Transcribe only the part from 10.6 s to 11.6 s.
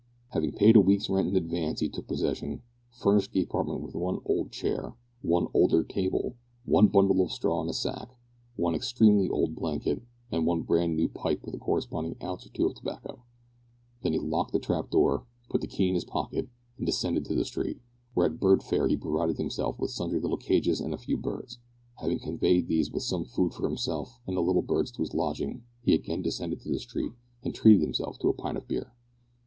brand new pipe with a